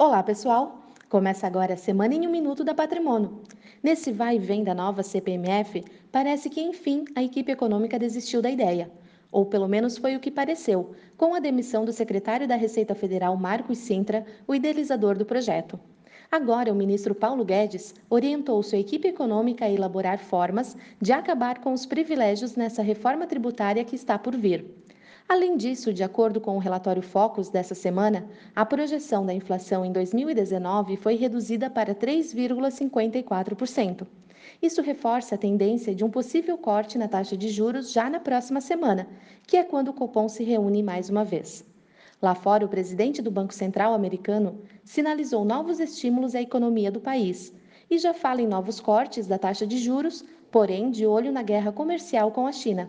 Olá, 0.00 0.22
pessoal! 0.22 0.78
Começa 1.08 1.44
agora 1.44 1.74
a 1.74 1.76
Semana 1.76 2.14
em 2.14 2.24
um 2.24 2.30
Minuto 2.30 2.62
da 2.62 2.72
Patrimônio. 2.72 3.40
Nesse 3.82 4.12
vai 4.12 4.36
e 4.36 4.38
vem 4.38 4.62
da 4.62 4.72
nova 4.72 5.02
CPMF, 5.02 5.84
parece 6.12 6.48
que 6.48 6.60
enfim 6.60 7.04
a 7.16 7.22
equipe 7.24 7.50
econômica 7.50 7.98
desistiu 7.98 8.40
da 8.40 8.48
ideia. 8.48 8.88
Ou 9.32 9.44
pelo 9.44 9.66
menos 9.66 9.98
foi 9.98 10.14
o 10.14 10.20
que 10.20 10.30
pareceu, 10.30 10.94
com 11.16 11.34
a 11.34 11.40
demissão 11.40 11.84
do 11.84 11.92
secretário 11.92 12.46
da 12.46 12.54
Receita 12.54 12.94
Federal 12.94 13.36
Marcos 13.36 13.78
Sintra, 13.78 14.24
o 14.46 14.54
idealizador 14.54 15.18
do 15.18 15.26
projeto. 15.26 15.80
Agora, 16.30 16.72
o 16.72 16.76
ministro 16.76 17.12
Paulo 17.12 17.44
Guedes 17.44 17.92
orientou 18.08 18.62
sua 18.62 18.78
equipe 18.78 19.08
econômica 19.08 19.64
a 19.64 19.70
elaborar 19.70 20.20
formas 20.20 20.76
de 21.02 21.10
acabar 21.10 21.58
com 21.58 21.72
os 21.72 21.86
privilégios 21.86 22.54
nessa 22.54 22.82
reforma 22.82 23.26
tributária 23.26 23.84
que 23.84 23.96
está 23.96 24.16
por 24.16 24.36
vir. 24.36 24.64
Além 25.28 25.56
disso, 25.58 25.92
de 25.92 26.02
acordo 26.02 26.40
com 26.40 26.56
o 26.56 26.58
relatório 26.58 27.02
Focus 27.02 27.50
dessa 27.50 27.74
semana, 27.74 28.26
a 28.56 28.64
projeção 28.64 29.26
da 29.26 29.34
inflação 29.34 29.84
em 29.84 29.92
2019 29.92 30.96
foi 30.96 31.16
reduzida 31.16 31.68
para 31.68 31.94
3,54%. 31.94 34.06
Isso 34.62 34.80
reforça 34.80 35.34
a 35.34 35.38
tendência 35.38 35.94
de 35.94 36.02
um 36.02 36.08
possível 36.08 36.56
corte 36.56 36.96
na 36.96 37.06
taxa 37.06 37.36
de 37.36 37.50
juros 37.50 37.92
já 37.92 38.08
na 38.08 38.18
próxima 38.18 38.62
semana, 38.62 39.06
que 39.46 39.58
é 39.58 39.64
quando 39.64 39.88
o 39.88 39.92
Copom 39.92 40.30
se 40.30 40.42
reúne 40.42 40.82
mais 40.82 41.10
uma 41.10 41.26
vez. 41.26 41.62
Lá 42.22 42.34
fora, 42.34 42.64
o 42.64 42.68
presidente 42.68 43.20
do 43.20 43.30
Banco 43.30 43.52
Central 43.52 43.92
americano 43.92 44.62
sinalizou 44.82 45.44
novos 45.44 45.78
estímulos 45.78 46.34
à 46.34 46.40
economia 46.40 46.90
do 46.90 47.00
país 47.00 47.52
e 47.90 47.98
já 47.98 48.14
fala 48.14 48.40
em 48.40 48.46
novos 48.46 48.80
cortes 48.80 49.26
da 49.26 49.36
taxa 49.36 49.66
de 49.66 49.76
juros, 49.76 50.24
porém 50.50 50.90
de 50.90 51.04
olho 51.04 51.30
na 51.30 51.42
guerra 51.42 51.70
comercial 51.70 52.32
com 52.32 52.46
a 52.46 52.52
China. 52.52 52.88